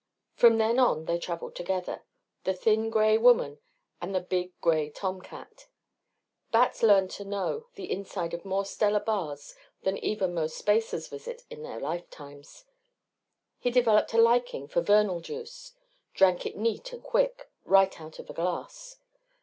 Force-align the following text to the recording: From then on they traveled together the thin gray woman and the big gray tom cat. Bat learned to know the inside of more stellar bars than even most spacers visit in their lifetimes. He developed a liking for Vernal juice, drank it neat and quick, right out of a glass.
From 0.33 0.57
then 0.57 0.79
on 0.79 1.05
they 1.05 1.19
traveled 1.19 1.53
together 1.53 2.01
the 2.43 2.55
thin 2.55 2.89
gray 2.89 3.19
woman 3.19 3.59
and 4.01 4.15
the 4.15 4.19
big 4.19 4.59
gray 4.59 4.89
tom 4.89 5.21
cat. 5.21 5.67
Bat 6.51 6.81
learned 6.81 7.11
to 7.11 7.23
know 7.23 7.67
the 7.75 7.91
inside 7.91 8.33
of 8.33 8.43
more 8.43 8.65
stellar 8.65 8.99
bars 8.99 9.53
than 9.83 9.99
even 9.99 10.33
most 10.33 10.57
spacers 10.57 11.07
visit 11.07 11.43
in 11.51 11.61
their 11.61 11.79
lifetimes. 11.79 12.65
He 13.59 13.69
developed 13.69 14.11
a 14.15 14.17
liking 14.17 14.67
for 14.67 14.81
Vernal 14.81 15.19
juice, 15.21 15.73
drank 16.15 16.47
it 16.47 16.57
neat 16.57 16.91
and 16.91 17.03
quick, 17.03 17.51
right 17.63 18.01
out 18.01 18.17
of 18.17 18.27
a 18.27 18.33
glass. 18.33 18.95